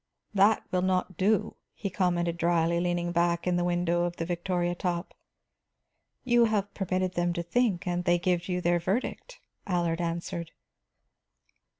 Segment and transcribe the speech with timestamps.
[0.33, 4.73] "That will not do," he commented drily, leaning back in the shadow of the victoria
[4.73, 5.13] top.
[6.23, 10.53] "You have permitted them to think, and they give you their verdict," Allard answered.